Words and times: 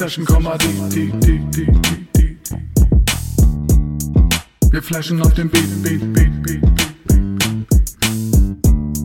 Session, 0.00 0.24
die, 0.24 0.32
die, 0.88 1.12
die, 1.20 1.38
die, 1.50 1.66
die, 1.66 2.08
die. 2.16 2.38
Wir 4.70 4.82
flashen 4.82 5.20
auf 5.20 5.34
dem 5.34 5.50
Beat, 5.50 5.82
Beat, 5.82 6.00
Beat, 6.14 6.42
Beat, 6.42 6.62
Beat, 6.72 7.04
Beat, 7.04 7.44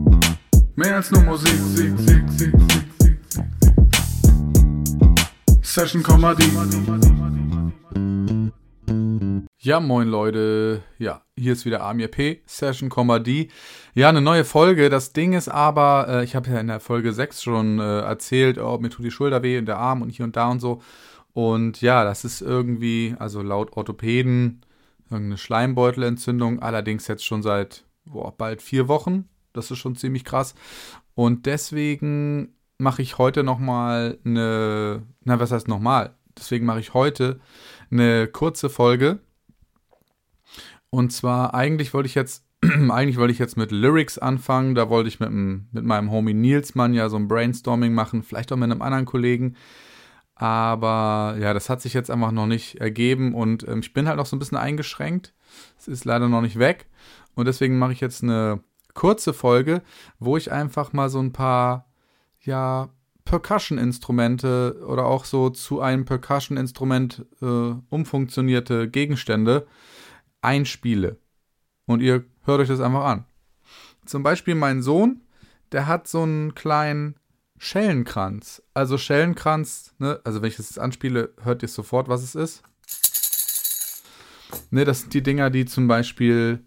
Beat. 0.08 0.38
Mehr 0.74 0.96
als 0.96 1.10
nur 1.10 1.22
Musik, 1.24 1.52
Sieg, 1.74 1.92
Sieg, 1.98 2.24
Sieg, 2.30 2.52
Sieg, 2.70 2.88
Sieg, 3.02 3.18
Sieg. 3.28 3.44
Session, 5.60 6.02
die. 6.34 7.45
Ja, 9.66 9.80
moin 9.80 10.06
Leute. 10.06 10.84
Ja, 10.96 11.22
hier 11.36 11.52
ist 11.52 11.64
wieder 11.64 11.82
Amir 11.82 12.06
P. 12.06 12.40
Session, 12.46 12.88
D. 13.24 13.48
Ja, 13.94 14.08
eine 14.08 14.20
neue 14.20 14.44
Folge. 14.44 14.90
Das 14.90 15.12
Ding 15.12 15.32
ist 15.32 15.48
aber, 15.48 16.06
äh, 16.08 16.22
ich 16.22 16.36
habe 16.36 16.48
ja 16.50 16.60
in 16.60 16.68
der 16.68 16.78
Folge 16.78 17.12
6 17.12 17.42
schon 17.42 17.80
äh, 17.80 17.98
erzählt, 17.98 18.58
oh, 18.58 18.78
mir 18.78 18.90
tut 18.90 19.04
die 19.04 19.10
Schulter 19.10 19.42
weh 19.42 19.58
und 19.58 19.66
der 19.66 19.78
Arm 19.78 20.02
und 20.02 20.10
hier 20.10 20.24
und 20.24 20.36
da 20.36 20.52
und 20.52 20.60
so. 20.60 20.82
Und 21.32 21.80
ja, 21.80 22.04
das 22.04 22.24
ist 22.24 22.42
irgendwie, 22.42 23.16
also 23.18 23.42
laut 23.42 23.76
Orthopäden, 23.76 24.64
irgendeine 25.10 25.36
Schleimbeutelentzündung. 25.36 26.60
Allerdings 26.62 27.08
jetzt 27.08 27.24
schon 27.24 27.42
seit 27.42 27.82
boah, 28.04 28.32
bald 28.36 28.62
vier 28.62 28.86
Wochen. 28.86 29.28
Das 29.52 29.72
ist 29.72 29.78
schon 29.78 29.96
ziemlich 29.96 30.24
krass. 30.24 30.54
Und 31.16 31.46
deswegen 31.46 32.54
mache 32.78 33.02
ich 33.02 33.18
heute 33.18 33.42
nochmal 33.42 34.16
eine, 34.24 35.02
na, 35.24 35.40
was 35.40 35.50
heißt 35.50 35.66
nochmal? 35.66 36.14
Deswegen 36.38 36.66
mache 36.66 36.78
ich 36.78 36.94
heute 36.94 37.40
eine 37.90 38.28
kurze 38.28 38.70
Folge 38.70 39.18
und 40.90 41.12
zwar, 41.12 41.54
eigentlich 41.54 41.94
wollte 41.94 42.06
ich 42.06 42.14
jetzt, 42.14 42.44
eigentlich 42.62 43.18
wollte 43.18 43.32
ich 43.32 43.38
jetzt 43.38 43.56
mit 43.56 43.70
Lyrics 43.70 44.18
anfangen. 44.18 44.74
Da 44.74 44.88
wollte 44.88 45.08
ich 45.08 45.20
mit, 45.20 45.30
mit 45.30 45.84
meinem 45.84 46.10
Homie 46.10 46.34
Nielsmann 46.34 46.94
ja 46.94 47.08
so 47.08 47.16
ein 47.16 47.28
Brainstorming 47.28 47.92
machen, 47.92 48.22
vielleicht 48.22 48.52
auch 48.52 48.56
mit 48.56 48.70
einem 48.70 48.82
anderen 48.82 49.04
Kollegen. 49.04 49.56
Aber 50.34 51.36
ja, 51.40 51.54
das 51.54 51.70
hat 51.70 51.80
sich 51.80 51.94
jetzt 51.94 52.10
einfach 52.10 52.30
noch 52.30 52.46
nicht 52.46 52.80
ergeben 52.80 53.34
und 53.34 53.66
ähm, 53.66 53.80
ich 53.80 53.94
bin 53.94 54.06
halt 54.06 54.18
noch 54.18 54.26
so 54.26 54.36
ein 54.36 54.38
bisschen 54.38 54.58
eingeschränkt. 54.58 55.32
Es 55.78 55.88
ist 55.88 56.04
leider 56.04 56.28
noch 56.28 56.42
nicht 56.42 56.58
weg. 56.58 56.86
Und 57.34 57.46
deswegen 57.46 57.78
mache 57.78 57.92
ich 57.92 58.00
jetzt 58.00 58.22
eine 58.22 58.60
kurze 58.92 59.32
Folge, 59.32 59.82
wo 60.18 60.36
ich 60.36 60.52
einfach 60.52 60.92
mal 60.92 61.08
so 61.08 61.20
ein 61.20 61.32
paar, 61.32 61.86
ja, 62.40 62.90
Percussion-Instrumente 63.24 64.84
oder 64.86 65.04
auch 65.06 65.24
so 65.24 65.50
zu 65.50 65.80
einem 65.80 66.04
Percussion-Instrument 66.04 67.26
äh, 67.42 67.74
umfunktionierte 67.90 68.88
Gegenstände 68.88 69.66
einspiele. 70.46 71.18
Und 71.86 72.00
ihr 72.00 72.24
hört 72.44 72.60
euch 72.60 72.68
das 72.68 72.80
einfach 72.80 73.04
an. 73.04 73.24
Zum 74.06 74.22
Beispiel 74.22 74.54
mein 74.54 74.82
Sohn, 74.82 75.20
der 75.72 75.86
hat 75.86 76.08
so 76.08 76.22
einen 76.22 76.54
kleinen 76.54 77.16
Schellenkranz. 77.58 78.62
Also 78.72 78.96
Schellenkranz, 78.98 79.94
ne, 79.98 80.20
also 80.24 80.40
wenn 80.40 80.48
ich 80.48 80.56
das 80.56 80.78
anspiele, 80.78 81.34
hört 81.42 81.62
ihr 81.62 81.68
sofort, 81.68 82.08
was 82.08 82.22
es 82.22 82.34
ist. 82.34 82.62
Ne, 84.70 84.84
das 84.84 85.00
sind 85.00 85.14
die 85.14 85.22
Dinger, 85.22 85.50
die 85.50 85.64
zum 85.64 85.88
Beispiel 85.88 86.62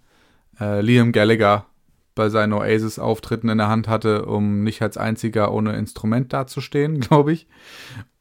äh, 0.59 0.81
Liam 0.81 1.11
Gallagher 1.11 1.65
bei 2.15 2.29
seinen 2.29 2.53
Oasis-Auftritten 2.53 3.47
in 3.47 3.59
der 3.59 3.69
Hand 3.69 3.87
hatte, 3.87 4.25
um 4.25 4.63
nicht 4.63 4.81
als 4.81 4.97
einziger 4.97 5.53
ohne 5.53 5.77
Instrument 5.77 6.33
dazustehen, 6.33 6.99
glaube 6.99 7.31
ich. 7.31 7.47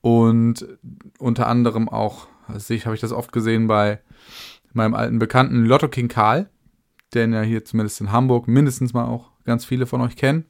Und 0.00 0.66
unter 1.18 1.48
anderem 1.48 1.88
auch, 1.88 2.28
also 2.46 2.72
ich 2.72 2.86
habe 2.86 2.94
ich 2.94 3.00
das 3.00 3.12
oft 3.12 3.32
gesehen 3.32 3.66
bei 3.66 4.00
meinem 4.78 4.94
alten 4.94 5.18
Bekannten 5.18 5.66
Lotto 5.66 5.88
King 5.88 6.08
Karl, 6.08 6.48
den 7.12 7.32
ja 7.32 7.42
hier 7.42 7.64
zumindest 7.64 8.00
in 8.00 8.12
Hamburg 8.12 8.48
mindestens 8.48 8.94
mal 8.94 9.04
auch 9.04 9.30
ganz 9.44 9.64
viele 9.64 9.86
von 9.86 10.00
euch 10.00 10.16
kennen. 10.16 10.46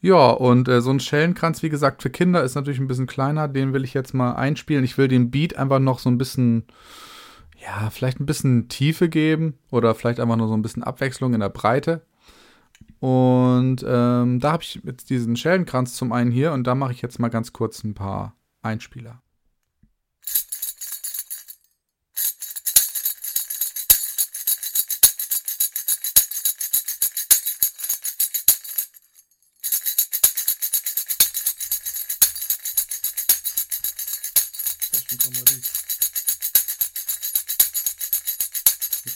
Ja, 0.00 0.30
und 0.30 0.68
äh, 0.68 0.80
so 0.80 0.90
ein 0.90 1.00
Schellenkranz, 1.00 1.62
wie 1.62 1.68
gesagt, 1.68 2.02
für 2.02 2.10
Kinder 2.10 2.42
ist 2.44 2.54
natürlich 2.54 2.78
ein 2.78 2.86
bisschen 2.86 3.06
kleiner. 3.06 3.48
Den 3.48 3.72
will 3.72 3.84
ich 3.84 3.94
jetzt 3.94 4.14
mal 4.14 4.34
einspielen. 4.34 4.84
Ich 4.84 4.98
will 4.98 5.08
dem 5.08 5.30
Beat 5.30 5.56
einfach 5.56 5.80
noch 5.80 5.98
so 5.98 6.08
ein 6.08 6.18
bisschen, 6.18 6.64
ja, 7.60 7.90
vielleicht 7.90 8.20
ein 8.20 8.26
bisschen 8.26 8.68
Tiefe 8.68 9.08
geben 9.08 9.54
oder 9.70 9.94
vielleicht 9.94 10.20
einfach 10.20 10.36
nur 10.36 10.48
so 10.48 10.54
ein 10.54 10.62
bisschen 10.62 10.84
Abwechslung 10.84 11.34
in 11.34 11.40
der 11.40 11.48
Breite. 11.48 12.02
Und 13.00 13.84
ähm, 13.86 14.38
da 14.38 14.52
habe 14.52 14.62
ich 14.62 14.80
jetzt 14.84 15.10
diesen 15.10 15.36
Schellenkranz 15.36 15.94
zum 15.94 16.12
einen 16.12 16.30
hier 16.30 16.52
und 16.52 16.66
da 16.66 16.74
mache 16.74 16.92
ich 16.92 17.02
jetzt 17.02 17.18
mal 17.18 17.28
ganz 17.28 17.52
kurz 17.52 17.82
ein 17.82 17.94
paar 17.94 18.36
Einspieler. 18.62 19.22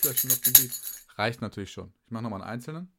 Flaschen 0.00 0.30
auf 0.30 0.40
dem 0.40 0.52
Beat. 0.54 0.70
Reicht 1.16 1.42
natürlich 1.42 1.72
schon. 1.72 1.92
Ich 2.06 2.10
mache 2.10 2.22
nochmal 2.22 2.42
einen 2.42 2.50
einzelnen. 2.50 2.92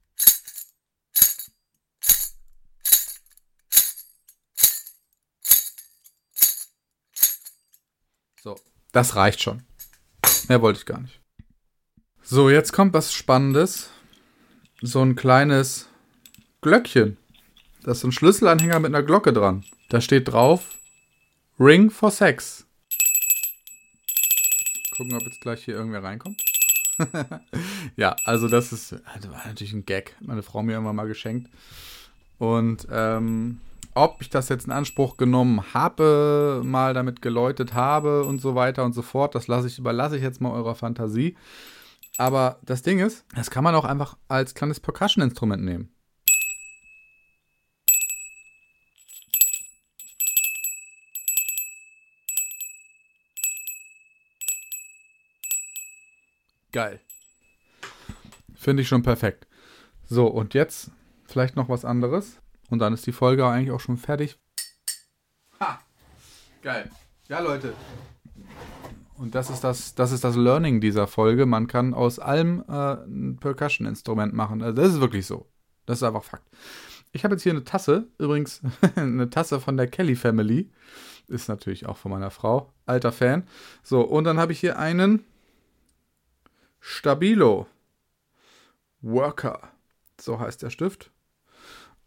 So, 8.41 8.59
das 8.91 9.15
reicht 9.15 9.41
schon. 9.41 9.63
Mehr 10.47 10.61
wollte 10.61 10.79
ich 10.79 10.85
gar 10.85 10.99
nicht. 10.99 11.19
So, 12.23 12.49
jetzt 12.49 12.71
kommt 12.71 12.93
was 12.93 13.13
Spannendes. 13.13 13.89
So 14.81 15.01
ein 15.01 15.15
kleines 15.15 15.87
Glöckchen. 16.61 17.17
Das 17.83 17.99
ist 17.99 18.03
ein 18.03 18.11
Schlüsselanhänger 18.11 18.79
mit 18.79 18.93
einer 18.93 19.03
Glocke 19.03 19.33
dran. 19.33 19.65
Da 19.89 20.01
steht 20.01 20.27
drauf 20.27 20.75
Ring 21.59 21.89
for 21.89 22.11
Sex. 22.11 22.65
Gucken, 25.01 25.15
ob 25.15 25.23
jetzt 25.23 25.41
gleich 25.41 25.65
hier 25.65 25.73
irgendwer 25.73 26.03
reinkommt. 26.03 26.43
ja, 27.95 28.15
also 28.23 28.47
das 28.47 28.71
ist 28.71 28.93
also 29.11 29.31
war 29.31 29.47
natürlich 29.47 29.73
ein 29.73 29.83
Gag. 29.83 30.15
Meine 30.19 30.43
Frau 30.43 30.61
mir 30.61 30.77
immer 30.77 30.93
mal 30.93 31.07
geschenkt. 31.07 31.49
Und 32.37 32.87
ähm, 32.91 33.61
ob 33.95 34.21
ich 34.21 34.29
das 34.29 34.47
jetzt 34.49 34.67
in 34.67 34.71
Anspruch 34.71 35.17
genommen 35.17 35.73
habe, 35.73 36.61
mal 36.63 36.93
damit 36.93 37.23
geläutet 37.23 37.73
habe 37.73 38.25
und 38.25 38.41
so 38.41 38.53
weiter 38.53 38.85
und 38.85 38.93
so 38.93 39.01
fort, 39.01 39.33
das 39.33 39.47
lasse 39.47 39.65
ich, 39.65 39.79
überlasse 39.79 40.17
ich 40.17 40.21
jetzt 40.21 40.39
mal 40.39 40.51
eurer 40.51 40.75
Fantasie. 40.75 41.35
Aber 42.19 42.59
das 42.61 42.83
Ding 42.83 42.99
ist, 42.99 43.25
das 43.33 43.49
kann 43.49 43.63
man 43.63 43.73
auch 43.73 43.85
einfach 43.85 44.17
als 44.27 44.53
kleines 44.53 44.79
Percussion-Instrument 44.79 45.63
nehmen. 45.63 45.89
Geil. 56.71 57.01
Finde 58.55 58.83
ich 58.83 58.87
schon 58.87 59.03
perfekt. 59.03 59.47
So, 60.05 60.27
und 60.27 60.53
jetzt 60.53 60.91
vielleicht 61.25 61.55
noch 61.55 61.69
was 61.69 61.85
anderes. 61.85 62.39
Und 62.69 62.79
dann 62.79 62.93
ist 62.93 63.05
die 63.05 63.11
Folge 63.11 63.45
eigentlich 63.45 63.71
auch 63.71 63.79
schon 63.79 63.97
fertig. 63.97 64.39
Ha! 65.59 65.79
Geil. 66.61 66.89
Ja, 67.27 67.39
Leute. 67.39 67.73
Und 69.15 69.35
das 69.35 69.49
ist 69.49 69.63
das, 69.63 69.95
das 69.95 70.11
ist 70.11 70.23
das 70.23 70.35
Learning 70.35 70.81
dieser 70.81 71.07
Folge. 71.07 71.45
Man 71.45 71.67
kann 71.67 71.93
aus 71.93 72.19
allem 72.19 72.63
äh, 72.67 72.93
ein 73.03 73.37
Percussion-Instrument 73.39 74.33
machen. 74.33 74.61
Also 74.61 74.81
das 74.81 74.93
ist 74.93 75.01
wirklich 75.01 75.25
so. 75.25 75.47
Das 75.85 75.97
ist 75.97 76.03
einfach 76.03 76.23
Fakt. 76.23 76.47
Ich 77.11 77.23
habe 77.23 77.33
jetzt 77.35 77.43
hier 77.43 77.51
eine 77.51 77.65
Tasse, 77.65 78.07
übrigens 78.17 78.61
eine 78.95 79.29
Tasse 79.29 79.59
von 79.59 79.75
der 79.75 79.87
Kelly 79.87 80.15
Family. 80.15 80.71
Ist 81.27 81.49
natürlich 81.49 81.85
auch 81.85 81.97
von 81.97 82.11
meiner 82.11 82.31
Frau. 82.31 82.73
Alter 82.85 83.11
Fan. 83.11 83.43
So, 83.83 84.01
und 84.01 84.23
dann 84.23 84.39
habe 84.39 84.53
ich 84.53 84.59
hier 84.59 84.79
einen 84.79 85.25
Stabilo 86.81 87.67
Worker. 89.01 89.71
So 90.19 90.39
heißt 90.39 90.61
der 90.61 90.69
Stift. 90.69 91.11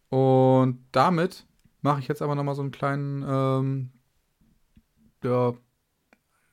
Und 0.09 0.85
damit 0.91 1.45
mache 1.81 1.99
ich 1.99 2.07
jetzt 2.07 2.21
aber 2.21 2.35
nochmal 2.35 2.55
so 2.55 2.61
einen 2.61 2.71
kleinen, 2.71 3.23
ähm, 3.27 3.91
ja, 5.23 5.53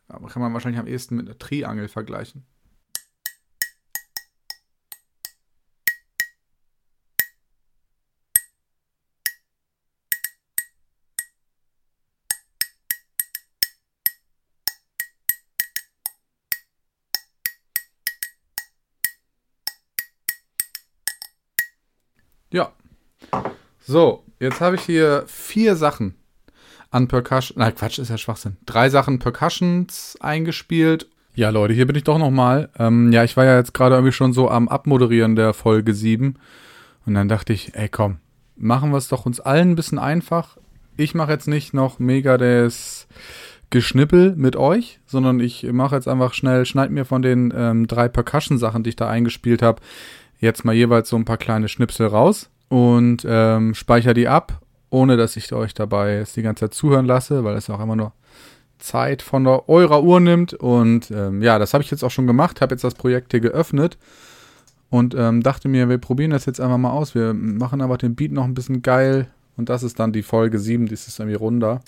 kann 0.08 0.42
man 0.42 0.52
wahrscheinlich 0.54 0.80
am 0.80 0.86
ehesten 0.86 1.16
mit 1.16 1.26
einer 1.26 1.38
Triangel 1.38 1.88
vergleichen. 1.88 2.46
Ja. 22.52 22.72
So, 23.80 24.24
jetzt 24.38 24.60
habe 24.60 24.76
ich 24.76 24.82
hier 24.82 25.24
vier 25.26 25.74
Sachen 25.74 26.14
an 26.90 27.08
Percussion. 27.08 27.58
Nein, 27.58 27.74
Quatsch, 27.74 27.98
ist 27.98 28.10
ja 28.10 28.18
Schwachsinn. 28.18 28.58
Drei 28.66 28.90
Sachen 28.90 29.18
Percussions 29.18 30.16
eingespielt. 30.20 31.08
Ja, 31.34 31.48
Leute, 31.48 31.72
hier 31.72 31.86
bin 31.86 31.96
ich 31.96 32.04
doch 32.04 32.18
nochmal. 32.18 32.68
Ähm, 32.78 33.10
ja, 33.10 33.24
ich 33.24 33.36
war 33.38 33.46
ja 33.46 33.56
jetzt 33.56 33.72
gerade 33.72 33.94
irgendwie 33.94 34.12
schon 34.12 34.34
so 34.34 34.50
am 34.50 34.68
Abmoderieren 34.68 35.34
der 35.34 35.54
Folge 35.54 35.94
7. 35.94 36.36
Und 37.06 37.14
dann 37.14 37.28
dachte 37.28 37.54
ich, 37.54 37.74
ey, 37.74 37.88
komm, 37.88 38.18
machen 38.54 38.90
wir 38.90 38.98
es 38.98 39.08
doch 39.08 39.24
uns 39.24 39.40
allen 39.40 39.70
ein 39.70 39.76
bisschen 39.76 39.98
einfach. 39.98 40.58
ich 40.98 41.14
mache 41.14 41.32
jetzt 41.32 41.48
nicht 41.48 41.72
noch 41.72 41.98
mega 41.98 42.36
das 42.36 43.08
Geschnippel 43.70 44.36
mit 44.36 44.54
euch, 44.56 45.00
sondern 45.06 45.40
ich 45.40 45.64
mache 45.72 45.94
jetzt 45.96 46.06
einfach 46.06 46.34
schnell, 46.34 46.66
schneid 46.66 46.90
mir 46.90 47.06
von 47.06 47.22
den 47.22 47.52
ähm, 47.56 47.86
drei 47.86 48.08
Percussion-Sachen, 48.08 48.82
die 48.82 48.90
ich 48.90 48.96
da 48.96 49.08
eingespielt 49.08 49.62
habe, 49.62 49.80
jetzt 50.42 50.64
mal 50.64 50.74
jeweils 50.74 51.08
so 51.08 51.16
ein 51.16 51.24
paar 51.24 51.38
kleine 51.38 51.68
Schnipsel 51.68 52.08
raus 52.08 52.50
und 52.68 53.24
ähm, 53.26 53.74
speichere 53.74 54.12
die 54.12 54.28
ab, 54.28 54.60
ohne 54.90 55.16
dass 55.16 55.36
ich 55.36 55.52
euch 55.52 55.72
dabei 55.72 56.16
jetzt 56.16 56.36
die 56.36 56.42
ganze 56.42 56.64
Zeit 56.64 56.74
zuhören 56.74 57.06
lasse, 57.06 57.44
weil 57.44 57.56
es 57.56 57.70
auch 57.70 57.80
immer 57.80 57.96
nur 57.96 58.12
Zeit 58.78 59.22
von 59.22 59.44
der, 59.44 59.68
eurer 59.68 60.02
Uhr 60.02 60.20
nimmt. 60.20 60.52
Und 60.52 61.10
ähm, 61.12 61.42
ja, 61.42 61.58
das 61.58 61.72
habe 61.72 61.84
ich 61.84 61.90
jetzt 61.90 62.02
auch 62.02 62.10
schon 62.10 62.26
gemacht, 62.26 62.60
habe 62.60 62.74
jetzt 62.74 62.82
das 62.84 62.94
Projekt 62.94 63.30
hier 63.30 63.40
geöffnet 63.40 63.96
und 64.90 65.14
ähm, 65.14 65.42
dachte 65.42 65.68
mir, 65.68 65.88
wir 65.88 65.98
probieren 65.98 66.32
das 66.32 66.44
jetzt 66.44 66.60
einfach 66.60 66.78
mal 66.78 66.90
aus. 66.90 67.14
Wir 67.14 67.32
machen 67.34 67.80
aber 67.80 67.96
den 67.96 68.16
Beat 68.16 68.32
noch 68.32 68.44
ein 68.44 68.54
bisschen 68.54 68.82
geil 68.82 69.28
und 69.56 69.68
das 69.68 69.84
ist 69.84 70.00
dann 70.00 70.12
die 70.12 70.24
Folge 70.24 70.58
7, 70.58 70.86
die 70.86 70.94
ist 70.94 71.18
irgendwie 71.18 71.36
runder. 71.36 71.80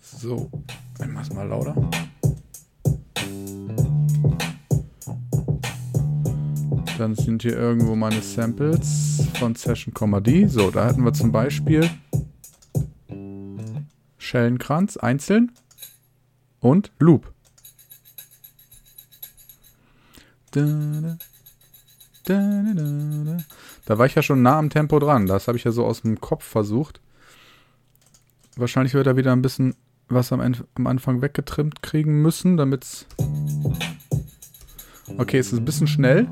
So, 0.00 0.50
ich 1.00 1.06
mach's 1.06 1.32
mal 1.32 1.46
lauter. 1.46 1.74
Dann 7.02 7.16
sind 7.16 7.42
hier 7.42 7.58
irgendwo 7.58 7.96
meine 7.96 8.22
Samples 8.22 9.26
von 9.40 9.56
Session 9.56 9.92
Comedy. 9.92 10.48
So, 10.48 10.70
da 10.70 10.84
hatten 10.84 11.02
wir 11.04 11.12
zum 11.12 11.32
Beispiel 11.32 11.90
Schellenkranz 14.18 14.98
einzeln 14.98 15.50
und 16.60 16.92
Loop. 17.00 17.32
Da, 20.52 21.16
war 23.86 24.06
ich 24.06 24.14
ja 24.14 24.22
schon 24.22 24.42
nah 24.42 24.60
am 24.60 24.70
Tempo 24.70 25.00
dran. 25.00 25.26
Das 25.26 25.48
habe 25.48 25.58
ich 25.58 25.64
ja 25.64 25.72
so 25.72 25.84
aus 25.84 26.02
dem 26.02 26.20
Kopf 26.20 26.44
versucht. 26.44 27.00
Wahrscheinlich 28.54 28.94
wird 28.94 29.08
er 29.08 29.16
wieder 29.16 29.32
ein 29.32 29.42
bisschen 29.42 29.74
was 30.08 30.32
am, 30.32 30.40
am 30.40 30.86
Anfang 30.86 31.20
weggetrimmt 31.20 31.82
kriegen 31.82 32.22
müssen, 32.22 32.56
damit 32.56 32.84
es. 32.84 33.06
Okay, 35.18 35.38
es 35.38 35.52
ist 35.52 35.58
ein 35.58 35.64
bisschen 35.64 35.88
schnell. 35.88 36.28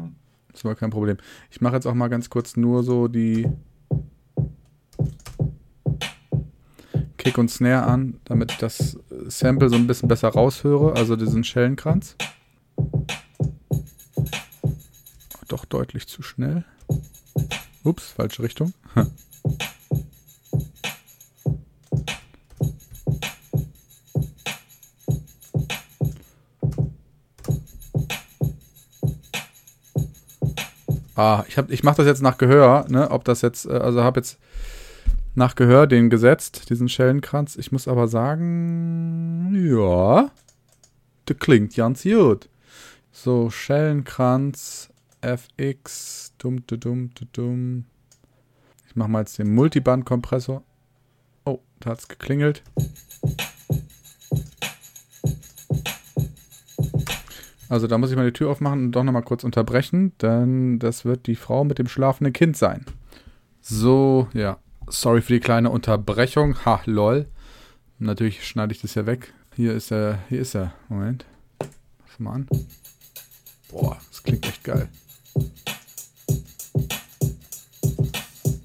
Das 0.61 0.67
war 0.67 0.75
kein 0.75 0.91
Problem. 0.91 1.17
Ich 1.51 1.63
mache 1.63 1.77
jetzt 1.77 1.87
auch 1.87 1.95
mal 1.95 2.09
ganz 2.09 2.29
kurz 2.29 2.55
nur 2.55 2.83
so 2.83 3.09
die 3.09 3.49
Kick 7.17 7.39
und 7.39 7.51
Snare 7.51 7.85
an, 7.87 8.21
damit 8.25 8.53
ich 8.53 8.59
das 8.59 8.99
Sample 9.29 9.71
so 9.71 9.77
ein 9.77 9.87
bisschen 9.87 10.11
besser 10.11 10.29
raushöre, 10.29 10.97
also 10.97 11.17
diesen 11.17 11.45
Schellenkranz. 11.45 12.15
Doch 15.49 15.65
deutlich 15.65 16.07
zu 16.07 16.23
schnell. 16.23 16.67
Ups, 17.83 18.11
falsche 18.11 18.43
Richtung. 18.43 18.75
Ah, 31.23 31.45
ich, 31.47 31.59
hab, 31.59 31.71
ich 31.71 31.83
mache 31.83 31.99
das 31.99 32.07
jetzt 32.07 32.23
nach 32.23 32.39
Gehör, 32.39 32.87
ne? 32.89 33.11
Ob 33.11 33.25
das 33.25 33.43
jetzt, 33.43 33.67
äh, 33.67 33.73
also 33.73 34.03
habe 34.03 34.21
jetzt 34.21 34.39
nach 35.35 35.55
Gehör 35.55 35.87
den 35.87 36.09
gesetzt, 36.09 36.71
diesen 36.71 36.89
Schellenkranz. 36.89 37.57
Ich 37.57 37.73
muss 37.73 37.89
aber 37.89 38.09
sagen, 38.09 39.55
ja, 39.55 40.31
der 41.29 41.37
klingt 41.37 41.77
ganz 41.77 42.05
gut. 42.05 42.49
So, 43.13 43.51
Schellenkranz, 43.51 44.89
FX, 45.21 46.33
dumm, 46.39 46.67
dumm, 46.67 47.11
dumm. 47.35 47.85
Ich 48.89 48.97
mache 48.97 49.11
mal 49.11 49.21
jetzt 49.21 49.39
den 49.39 49.53
Multiband-Kompressor. 49.55 50.63
Oh, 51.45 51.59
da 51.81 51.91
hat 51.91 51.99
es 51.99 52.09
geklingelt. 52.09 52.63
Also 57.71 57.87
da 57.87 57.99
muss 57.99 58.11
ich 58.11 58.17
mal 58.17 58.27
die 58.27 58.33
Tür 58.33 58.51
aufmachen 58.51 58.87
und 58.87 58.93
doch 58.93 59.05
nochmal 59.05 59.23
kurz 59.23 59.45
unterbrechen, 59.45 60.13
denn 60.21 60.81
das 60.81 61.05
wird 61.05 61.29
die 61.29 61.37
Frau 61.37 61.63
mit 61.63 61.79
dem 61.79 61.87
schlafenden 61.87 62.33
Kind 62.33 62.57
sein. 62.57 62.85
So, 63.61 64.27
ja. 64.35 64.59
Sorry 64.89 65.23
für 65.23 65.35
die 65.35 65.41
kleine 65.41 65.71
Unterbrechung. 65.71 66.57
Ha, 66.65 66.81
lol. 66.87 67.29
Natürlich 68.01 68.45
schneide 68.45 68.73
ich 68.73 68.81
das 68.81 68.97
ja 68.97 69.07
weg. 69.07 69.33
Hier 69.55 69.73
ist 69.73 69.93
er, 69.93 70.19
hier 70.29 70.41
ist 70.41 70.57
er. 70.57 70.75
Moment. 70.89 71.25
Mach 71.61 72.19
mal 72.19 72.33
an. 72.33 72.49
Boah, 73.71 73.97
das 74.11 74.25
klingt 74.25 74.45
echt 74.47 74.65
geil. 74.65 74.89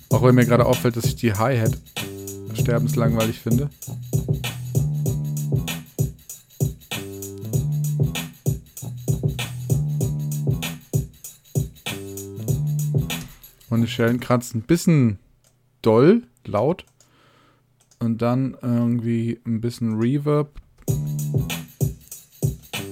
Auch 0.10 0.24
wenn 0.24 0.34
mir 0.34 0.46
gerade 0.46 0.66
auffällt, 0.66 0.98
dass 0.98 1.06
ich 1.06 1.16
die 1.16 1.34
Hi-Hat 1.34 1.78
sterbenslangweilig 2.56 3.40
finde. 3.40 3.70
Und 13.76 13.82
die 13.82 13.90
Schellen 13.90 14.22
kratzen 14.22 14.62
ein 14.62 14.64
bisschen 14.64 15.20
doll, 15.82 16.24
laut. 16.46 16.86
Und 18.00 18.22
dann 18.22 18.56
irgendwie 18.62 19.38
ein 19.46 19.60
bisschen 19.60 20.00
Reverb. 20.00 20.62
Ein 20.88 21.48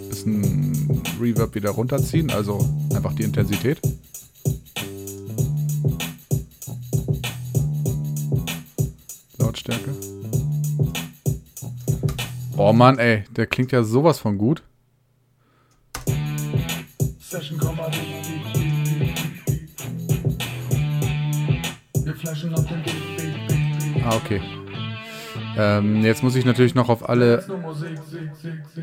bisschen 0.09 1.01
Reverb 1.21 1.55
wieder 1.55 1.69
runterziehen, 1.69 2.29
also 2.31 2.69
einfach 2.93 3.13
die 3.13 3.23
Intensität. 3.23 3.79
Lautstärke. 9.37 9.95
Oh 12.57 12.73
Mann, 12.73 12.99
ey, 12.99 13.23
der 13.29 13.47
klingt 13.47 13.71
ja 13.71 13.83
sowas 13.83 14.19
von 14.19 14.37
gut. 14.37 14.63
Session 17.21 17.57
Ah, 24.05 24.15
okay. 24.15 24.41
Ähm, 25.57 26.03
jetzt 26.03 26.23
muss 26.23 26.35
ich 26.35 26.45
natürlich 26.45 26.73
noch 26.73 26.89
auf 26.89 27.07
alle 27.07 27.43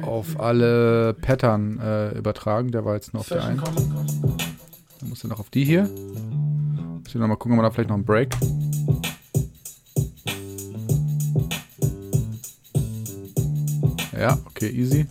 auf 0.02 0.38
alle 0.38 1.14
Pattern 1.14 1.78
äh, 1.80 2.16
übertragen. 2.18 2.70
Der 2.70 2.84
war 2.84 2.94
jetzt 2.94 3.12
nur 3.12 3.20
auf 3.20 3.28
der 3.28 3.44
einen. 3.44 3.58
Dann 3.58 5.08
muss 5.08 5.24
er 5.24 5.28
noch 5.28 5.40
auf 5.40 5.50
die 5.50 5.64
hier. 5.64 5.82
Muss 5.82 7.08
ich 7.08 7.14
noch 7.14 7.26
mal 7.26 7.36
gucken, 7.36 7.52
ob 7.52 7.56
man 7.56 7.64
da 7.64 7.70
vielleicht 7.70 7.88
noch 7.88 7.96
einen 7.96 8.04
Break. 8.04 8.36
Ja, 14.16 14.38
okay, 14.46 14.68
easy. 14.68 15.06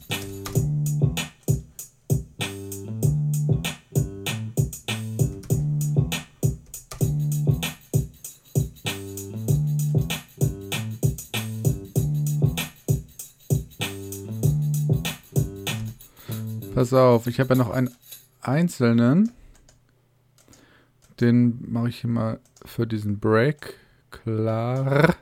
Pass 16.79 16.93
auf, 16.93 17.27
ich 17.27 17.41
habe 17.41 17.49
ja 17.49 17.55
noch 17.55 17.71
einen 17.71 17.89
einzelnen. 18.39 19.33
Den 21.19 21.69
mache 21.69 21.89
ich 21.89 21.99
hier 21.99 22.09
mal 22.09 22.39
für 22.63 22.87
diesen 22.87 23.19
Break. 23.19 23.75
Klar. 24.11 25.13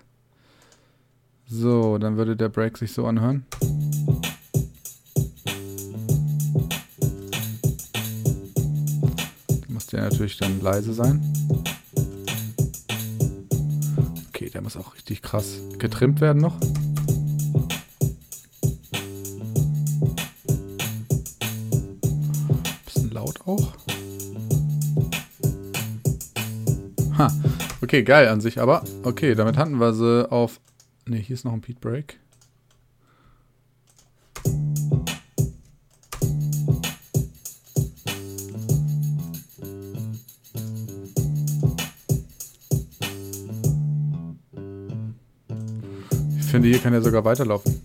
So, 1.47 1.97
dann 1.97 2.15
würde 2.15 2.35
der 2.35 2.49
Break 2.49 2.77
sich 2.77 2.93
so 2.93 3.07
anhören. 3.07 3.47
Muss 9.67 9.87
der 9.87 10.03
natürlich 10.03 10.37
dann 10.37 10.61
leise 10.61 10.93
sein. 10.93 11.23
Okay, 14.27 14.51
der 14.51 14.61
muss 14.61 14.77
auch 14.77 14.93
richtig 14.93 15.23
krass 15.23 15.57
getrimmt 15.79 16.21
werden 16.21 16.39
noch. 16.39 16.59
Okay, 27.87 28.03
geil 28.03 28.27
an 28.27 28.41
sich, 28.41 28.59
aber 28.59 28.83
okay, 29.03 29.33
damit 29.33 29.55
hatten 29.55 29.79
wir 29.79 29.93
sie 29.93 30.29
auf. 30.29 30.59
Ne, 31.05 31.15
hier 31.15 31.35
ist 31.35 31.45
noch 31.45 31.53
ein 31.53 31.61
Beat 31.61 31.79
Break. 31.79 32.19
Ich 46.37 46.45
finde, 46.45 46.67
hier 46.67 46.79
kann 46.79 46.93
er 46.93 47.01
sogar 47.01 47.23
weiterlaufen. 47.23 47.81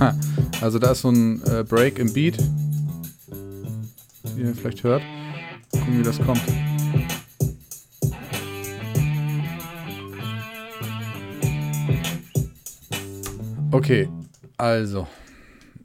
Ha. 0.00 0.18
Also 0.62 0.78
da 0.78 0.92
ist 0.92 1.02
so 1.02 1.10
ein 1.10 1.42
äh, 1.44 1.64
Break 1.64 1.98
im 1.98 2.14
Beat, 2.14 2.38
wie 4.36 4.40
ihr 4.40 4.54
vielleicht 4.54 4.82
hört 4.84 5.02
gucken, 5.92 5.98
wie 5.98 6.02
das 6.02 6.20
kommt. 6.20 6.42
Okay, 13.70 14.08
also. 14.56 15.06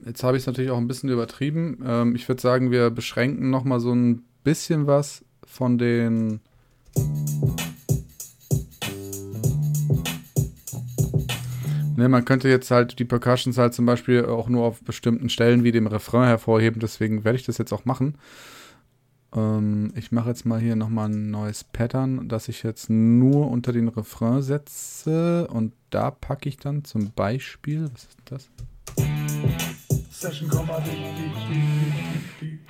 Jetzt 0.06 0.24
habe 0.24 0.38
ich 0.38 0.44
es 0.44 0.48
natürlich 0.48 0.72
auch 0.72 0.78
ein 0.78 0.88
bisschen 0.88 1.10
übertrieben. 1.10 1.84
Ähm, 1.86 2.16
ich 2.16 2.28
würde 2.28 2.42
sagen, 2.42 2.72
wir 2.72 2.90
beschränken 2.90 3.50
nochmal 3.50 3.80
so 3.80 3.94
ein 3.94 4.24
bisschen 4.44 4.88
was 4.88 5.26
von 5.46 5.78
den. 5.78 6.40
Ne, 11.98 12.10
man 12.10 12.26
könnte 12.26 12.48
jetzt 12.48 12.70
halt 12.70 13.00
die 13.00 13.06
Percussions 13.06 13.58
halt 13.58 13.74
zum 13.74 13.86
Beispiel 13.86 14.26
auch 14.26 14.50
nur 14.50 14.66
auf 14.66 14.82
bestimmten 14.82 15.30
Stellen 15.30 15.64
wie 15.64 15.72
dem 15.72 15.88
Refrain 15.88 16.28
hervorheben, 16.28 16.80
deswegen 16.80 17.26
werde 17.26 17.40
ich 17.40 17.46
das 17.46 17.58
jetzt 17.58 17.74
auch 17.74 17.86
machen. 17.86 18.16
Ähm, 19.36 19.92
ich 19.96 20.12
mache 20.12 20.30
jetzt 20.30 20.46
mal 20.46 20.60
hier 20.60 20.76
nochmal 20.76 21.10
ein 21.10 21.32
neues 21.32 21.64
Pattern, 21.64 22.28
das 22.30 22.48
ich 22.48 22.64
jetzt 22.64 22.90
nur 22.90 23.50
unter 23.50 23.74
den 23.74 23.88
Refrain 23.88 24.42
setze 24.42 25.48
und 25.48 25.74
da 25.90 26.12
packe 26.12 26.50
ich 26.50 26.58
dann 26.58 26.84
zum 26.84 27.12
Beispiel, 27.12 27.90
was 27.92 28.04
ist 28.04 28.18
das? 28.26 28.50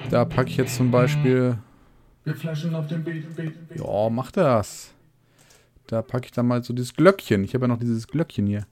Da 0.10 0.26
packe 0.26 0.50
ich 0.50 0.58
jetzt 0.58 0.76
zum 0.76 0.92
Beispiel, 0.92 1.58
ja, 3.76 4.10
mach 4.10 4.32
das. 4.32 4.94
Da 5.88 6.02
packe 6.02 6.26
ich 6.26 6.32
dann 6.34 6.48
mal 6.48 6.62
so 6.64 6.74
dieses 6.74 6.94
Glöckchen. 6.94 7.46
Ich 7.46 7.54
habe 7.54 7.64
ja 7.64 7.68
noch 7.70 7.80
dieses 7.80 8.08
Glöckchen 8.08 8.46
hier. 8.46 8.68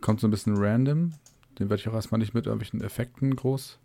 Kommt 0.00 0.20
so 0.20 0.28
ein 0.28 0.30
bisschen 0.30 0.56
random. 0.56 1.14
Den 1.58 1.68
werde 1.70 1.80
ich 1.80 1.88
auch 1.88 1.94
erstmal 1.94 2.20
nicht 2.20 2.34
mit 2.34 2.46
irgendwelchen 2.46 2.80
Effekten 2.82 3.34
groß 3.34 3.78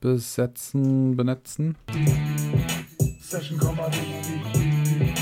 besetzen, 0.00 1.16
benetzen. 1.16 1.76
Session 3.20 3.58
die. 3.60 5.14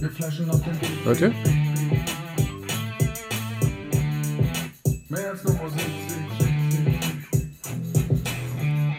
Wir 0.00 0.10
flashen 0.10 0.48
auf 0.48 0.62
den. 0.62 0.78
Hört 1.04 1.20
ihr? 1.20 1.34
Mehr 5.08 5.30
als 5.30 5.42
nur 5.42 5.54
Musik. 5.54 5.80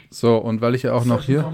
So, 0.09 0.37
und 0.37 0.59
weil 0.59 0.75
ich 0.75 0.83
ja 0.83 0.91
auch 0.91 1.05
noch 1.05 1.23
hier. 1.23 1.49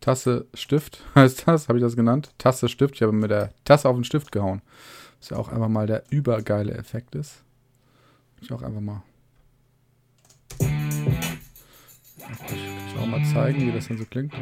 Tasse 0.00 0.46
Stift 0.54 1.04
heißt 1.14 1.46
das, 1.46 1.68
habe 1.68 1.78
ich 1.78 1.84
das 1.84 1.96
genannt? 1.96 2.32
Tasse 2.38 2.70
Stift, 2.70 2.94
ich 2.94 3.02
habe 3.02 3.12
mit 3.12 3.30
der 3.30 3.52
Tasse 3.64 3.90
auf 3.90 3.94
den 3.94 4.04
Stift 4.04 4.32
gehauen. 4.32 4.62
Was 5.22 5.28
ja 5.28 5.36
auch 5.36 5.50
einfach 5.50 5.68
mal 5.68 5.86
der 5.86 6.02
übergeile 6.10 6.74
Effekt 6.74 7.14
ist. 7.14 7.44
Ich 8.40 8.50
auch 8.50 8.60
einfach 8.60 8.80
mal. 8.80 9.04
Kann 10.58 10.78
ich 12.88 12.98
auch 12.98 13.06
mal 13.06 13.24
zeigen, 13.32 13.60
wie 13.60 13.70
das 13.70 13.86
dann 13.86 13.98
so 13.98 14.04
klingt. 14.04 14.34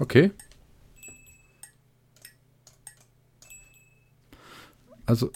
Okay. 0.00 0.32
Also 5.06 5.30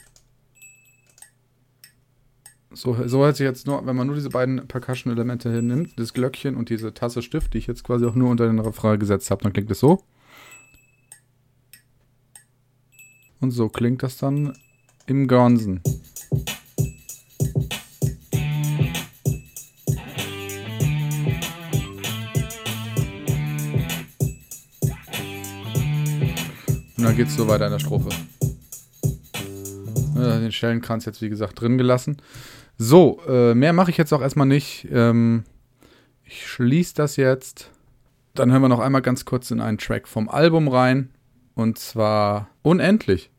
so, 2.76 3.08
so 3.08 3.24
hört 3.24 3.36
sich 3.36 3.44
jetzt 3.44 3.66
nur, 3.66 3.86
wenn 3.86 3.96
man 3.96 4.06
nur 4.06 4.16
diese 4.16 4.28
beiden 4.28 4.68
Percussion-Elemente 4.68 5.50
hinnimmt, 5.50 5.98
das 5.98 6.12
Glöckchen 6.12 6.56
und 6.56 6.68
diese 6.68 6.92
Tasse 6.92 7.22
Stift, 7.22 7.54
die 7.54 7.58
ich 7.58 7.66
jetzt 7.66 7.84
quasi 7.84 8.04
auch 8.04 8.14
nur 8.14 8.30
unter 8.30 8.46
den 8.46 8.58
Refrain 8.58 8.98
gesetzt 8.98 9.30
habe, 9.30 9.42
dann 9.42 9.54
klingt 9.54 9.70
es 9.70 9.80
so. 9.80 10.02
Und 13.40 13.50
so 13.50 13.70
klingt 13.70 14.02
das 14.02 14.18
dann 14.18 14.56
im 15.06 15.26
Ganzen. 15.26 15.80
Und 26.96 27.04
dann 27.04 27.16
geht 27.16 27.28
es 27.28 27.36
so 27.36 27.48
weiter 27.48 27.66
in 27.66 27.72
der 27.72 27.78
Strophe. 27.78 28.10
Den 30.14 30.52
Stellenkranz 30.52 31.04
jetzt, 31.04 31.22
wie 31.22 31.28
gesagt, 31.28 31.60
drin 31.60 31.78
gelassen. 31.78 32.18
So, 32.78 33.20
äh, 33.26 33.54
mehr 33.54 33.72
mache 33.72 33.90
ich 33.90 33.96
jetzt 33.96 34.12
auch 34.12 34.20
erstmal 34.20 34.46
nicht. 34.46 34.86
Ähm, 34.90 35.44
ich 36.24 36.46
schließe 36.46 36.94
das 36.94 37.16
jetzt. 37.16 37.70
Dann 38.34 38.52
hören 38.52 38.62
wir 38.62 38.68
noch 38.68 38.80
einmal 38.80 39.02
ganz 39.02 39.24
kurz 39.24 39.50
in 39.50 39.60
einen 39.60 39.78
Track 39.78 40.06
vom 40.08 40.28
Album 40.28 40.68
rein. 40.68 41.10
Und 41.54 41.78
zwar 41.78 42.48
Unendlich. 42.62 43.30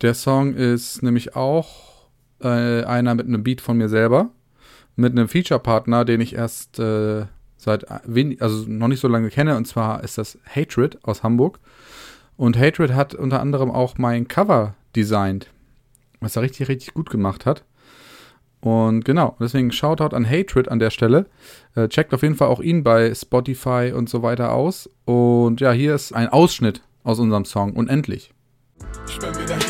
Der 0.00 0.14
Song 0.14 0.54
ist 0.54 1.02
nämlich 1.02 1.34
auch 1.34 2.08
äh, 2.40 2.84
einer 2.84 3.14
mit 3.14 3.26
einem 3.26 3.42
Beat 3.42 3.60
von 3.60 3.78
mir 3.78 3.88
selber. 3.88 4.30
Mit 4.94 5.12
einem 5.12 5.28
Feature-Partner, 5.28 6.04
den 6.04 6.20
ich 6.20 6.34
erst 6.34 6.78
äh, 6.78 7.26
seit 7.56 7.86
wenig, 8.04 8.42
also 8.42 8.64
noch 8.68 8.88
nicht 8.88 9.00
so 9.00 9.08
lange 9.08 9.30
kenne. 9.30 9.56
Und 9.56 9.66
zwar 9.66 10.04
ist 10.04 10.18
das 10.18 10.38
Hatred 10.46 11.02
aus 11.04 11.22
Hamburg. 11.22 11.58
Und 12.36 12.56
Hatred 12.56 12.92
hat 12.92 13.14
unter 13.14 13.40
anderem 13.40 13.70
auch 13.70 13.98
mein 13.98 14.28
Cover 14.28 14.74
designt 14.94 15.48
was 16.22 16.36
er 16.36 16.42
richtig, 16.42 16.68
richtig 16.68 16.94
gut 16.94 17.10
gemacht 17.10 17.44
hat. 17.44 17.64
Und 18.62 19.04
genau, 19.04 19.36
deswegen 19.40 19.72
Shoutout 19.72 20.14
an 20.14 20.28
Hatred 20.28 20.68
an 20.68 20.78
der 20.78 20.90
Stelle. 20.90 21.26
Äh, 21.74 21.88
checkt 21.88 22.14
auf 22.14 22.22
jeden 22.22 22.36
Fall 22.36 22.48
auch 22.48 22.60
ihn 22.60 22.84
bei 22.84 23.12
Spotify 23.12 23.92
und 23.94 24.08
so 24.08 24.22
weiter 24.22 24.52
aus. 24.52 24.88
Und 25.04 25.60
ja, 25.60 25.72
hier 25.72 25.94
ist 25.94 26.12
ein 26.12 26.28
Ausschnitt 26.28 26.80
aus 27.02 27.18
unserem 27.18 27.44
Song 27.44 27.72
Unendlich. 27.72 28.32
Ich 29.08 29.18
bin 29.18 29.34
wieder 29.36 29.61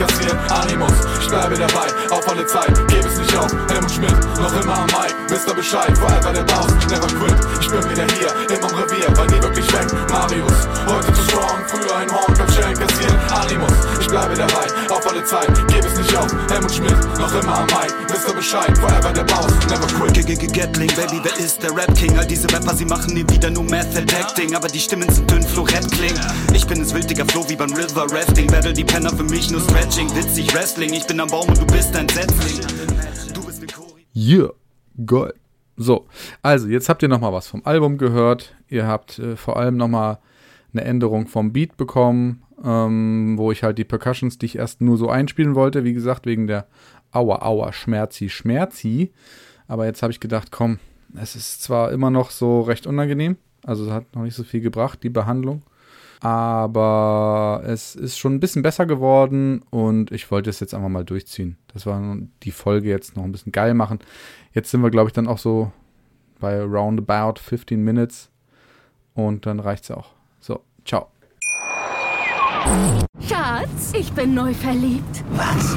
Kassiert. 0.00 0.34
Animus, 0.50 0.92
ich 1.20 1.28
bleibe 1.28 1.56
dabei, 1.56 1.86
auf 2.10 2.26
alle 2.26 2.46
Zeit, 2.46 2.74
gebe 2.88 3.06
es 3.06 3.18
nicht 3.18 3.36
auf. 3.36 3.52
Helmut 3.68 3.90
Schmidt, 3.90 4.16
noch 4.40 4.52
immer 4.62 4.78
am 4.78 4.86
Mic, 4.86 5.14
Mr. 5.28 5.54
Bescheid, 5.54 5.96
forever 5.98 6.32
der 6.32 6.42
Boss, 6.44 6.72
never 6.88 7.06
quit. 7.06 7.36
Ich 7.60 7.68
bin 7.68 7.84
wieder 7.90 8.06
hier 8.14 8.32
im 8.48 8.64
Revier, 8.64 9.14
weil 9.14 9.26
die 9.26 9.42
wirklich 9.42 9.70
weg. 9.74 9.86
Marius, 10.10 10.68
heute 10.86 11.12
zu 11.12 11.22
strong, 11.24 11.60
früher 11.66 11.96
ein 11.96 12.10
Honk 12.10 12.40
am 12.40 12.50
Schenk 12.50 12.80
kassiert. 12.80 13.14
Animus, 13.30 13.72
ich 14.00 14.08
bleibe 14.08 14.34
dabei, 14.34 14.66
auf 14.88 15.06
alle 15.06 15.22
Zeit, 15.22 15.54
gebe 15.68 15.86
es 15.86 15.98
nicht 15.98 16.16
auf. 16.16 16.34
Helmut 16.48 16.72
Schmidt, 16.72 17.18
noch 17.18 17.34
immer 17.34 17.58
am 17.58 17.66
Mic, 18.10 18.26
Mr. 18.26 18.34
Bescheid, 18.34 18.78
forever 18.78 19.12
der 19.12 19.24
Boss, 19.24 19.52
never 19.68 19.86
quit. 19.86 20.14
G 20.14 20.20
-G 20.20 20.36
-G 20.36 20.46
Gatling, 20.52 20.90
Baby, 20.96 21.20
wer 21.22 21.38
ist 21.38 21.62
der 21.62 21.70
Rap 21.70 21.94
King? 21.94 22.16
All 22.18 22.26
diese 22.26 22.48
Rapper, 22.52 22.74
sie 22.74 22.84
machen 22.84 23.14
nie 23.14 23.24
wieder 23.28 23.50
nur 23.50 23.64
Method 23.64 24.12
Acting, 24.14 24.54
aber 24.54 24.68
die 24.68 24.78
Stimmen 24.78 25.08
sind 25.08 25.30
dünn, 25.30 25.42
Florett 25.42 25.90
klingen. 25.92 26.20
Ich 26.54 26.66
bin 26.66 26.80
es 26.80 26.92
wildiger 26.92 27.24
Flow 27.26 27.48
wie 27.48 27.56
beim 27.56 27.72
River 27.72 28.06
Rafting, 28.10 28.48
Battle 28.48 28.72
die 28.72 28.84
Penner 28.84 29.10
für 29.10 29.24
mich 29.24 29.50
nur 29.50 29.60
Stretching, 29.60 30.08
witzig 30.16 30.52
Wrestling. 30.54 30.92
Ich 30.92 31.06
bin 31.06 31.20
am 31.20 31.28
Baum 31.28 31.48
und 31.48 31.58
du 31.58 31.66
bist 31.66 31.94
ein 31.96 32.08
Setzling. 32.08 32.66
Du 33.32 33.44
bist 33.44 33.58
eine 33.58 33.66
Choreo. 33.68 34.04
Yeah, 34.14 34.50
geil. 35.06 35.34
So, 35.76 36.06
also 36.42 36.68
jetzt 36.68 36.88
habt 36.88 37.02
ihr 37.02 37.08
nochmal 37.08 37.32
was 37.32 37.46
vom 37.46 37.62
Album 37.64 37.96
gehört. 37.96 38.54
Ihr 38.68 38.86
habt 38.86 39.18
äh, 39.18 39.36
vor 39.36 39.56
allem 39.56 39.76
nochmal 39.76 40.18
eine 40.72 40.84
Änderung 40.84 41.26
vom 41.26 41.52
Beat 41.52 41.76
bekommen, 41.76 42.42
ähm, 42.64 43.34
wo 43.36 43.52
ich 43.52 43.62
halt 43.62 43.78
die 43.78 43.84
Percussions, 43.84 44.38
die 44.38 44.46
ich 44.46 44.56
erst 44.56 44.80
nur 44.80 44.96
so 44.96 45.08
einspielen 45.08 45.54
wollte, 45.54 45.84
wie 45.84 45.94
gesagt, 45.94 46.26
wegen 46.26 46.46
der 46.46 46.66
Aua, 47.12 47.42
Aua, 47.42 47.72
Schmerzi, 47.72 48.28
Schmerzi. 48.28 49.12
Aber 49.68 49.86
jetzt 49.86 50.02
habe 50.02 50.12
ich 50.12 50.20
gedacht, 50.20 50.50
komm, 50.50 50.78
es 51.16 51.36
ist 51.36 51.62
zwar 51.62 51.92
immer 51.92 52.10
noch 52.10 52.30
so 52.30 52.60
recht 52.60 52.86
unangenehm, 52.86 53.36
also 53.64 53.86
es 53.86 53.90
hat 53.90 54.14
noch 54.14 54.22
nicht 54.22 54.34
so 54.34 54.44
viel 54.44 54.60
gebracht, 54.60 55.02
die 55.02 55.10
Behandlung. 55.10 55.62
Aber 56.22 57.62
es 57.64 57.94
ist 57.94 58.18
schon 58.18 58.34
ein 58.34 58.40
bisschen 58.40 58.62
besser 58.62 58.84
geworden 58.84 59.62
und 59.70 60.12
ich 60.12 60.30
wollte 60.30 60.50
es 60.50 60.60
jetzt 60.60 60.74
einfach 60.74 60.90
mal 60.90 61.04
durchziehen. 61.04 61.56
Das 61.72 61.86
war 61.86 62.16
die 62.42 62.50
Folge 62.50 62.90
jetzt 62.90 63.16
noch 63.16 63.24
ein 63.24 63.32
bisschen 63.32 63.52
geil 63.52 63.72
machen. 63.72 64.00
Jetzt 64.52 64.70
sind 64.70 64.82
wir, 64.82 64.90
glaube 64.90 65.08
ich, 65.08 65.14
dann 65.14 65.28
auch 65.28 65.38
so 65.38 65.72
bei 66.38 66.60
roundabout 66.60 67.40
15 67.40 67.82
Minutes 67.82 68.30
und 69.14 69.46
dann 69.46 69.60
reicht's 69.60 69.90
auch. 69.90 70.10
So, 70.40 70.60
ciao. 70.84 71.06
Schatz, 73.26 73.92
ich 73.94 74.12
bin 74.12 74.34
neu 74.34 74.52
verliebt. 74.52 75.24
Was? 75.30 75.76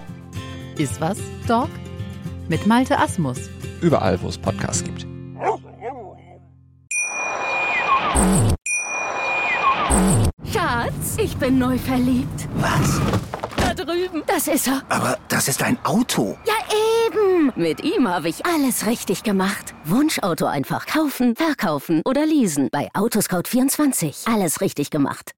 Ist 0.81 0.99
was, 0.99 1.19
Dog? 1.47 1.69
Mit 2.49 2.65
Malte 2.65 2.97
Asmus. 2.97 3.37
Überall, 3.81 4.19
wo 4.19 4.29
es 4.29 4.37
Podcasts 4.39 4.83
gibt. 4.83 5.05
Schatz, 10.51 11.17
ich 11.19 11.37
bin 11.37 11.59
neu 11.59 11.77
verliebt. 11.77 12.47
Was? 12.55 12.99
Da 13.57 13.75
drüben. 13.75 14.23
Das 14.25 14.47
ist 14.47 14.67
er. 14.67 14.81
Aber 14.89 15.19
das 15.27 15.47
ist 15.47 15.61
ein 15.61 15.77
Auto. 15.83 16.35
Ja, 16.47 16.55
eben. 17.05 17.53
Mit 17.55 17.83
ihm 17.83 18.07
habe 18.07 18.29
ich 18.29 18.43
alles 18.47 18.87
richtig 18.87 19.21
gemacht. 19.21 19.75
Wunschauto 19.85 20.47
einfach 20.47 20.87
kaufen, 20.87 21.35
verkaufen 21.35 22.01
oder 22.05 22.25
leasen. 22.25 22.69
Bei 22.71 22.89
Autoscout24. 22.95 24.33
Alles 24.33 24.61
richtig 24.61 24.89
gemacht. 24.89 25.29